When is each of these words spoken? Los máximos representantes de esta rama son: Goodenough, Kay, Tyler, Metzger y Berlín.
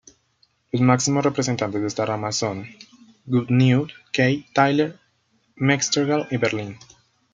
Los 0.71 0.81
máximos 0.81 1.23
representantes 1.23 1.79
de 1.79 1.85
esta 1.87 2.07
rama 2.07 2.31
son: 2.31 2.65
Goodenough, 3.27 3.91
Kay, 4.11 4.47
Tyler, 4.51 4.97
Metzger 5.57 6.27
y 6.31 6.37
Berlín. 6.37 6.79